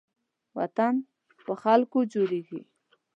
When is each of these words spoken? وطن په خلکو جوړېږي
وطن 0.57 0.93
په 1.45 1.53
خلکو 1.63 1.99
جوړېږي 2.13 2.61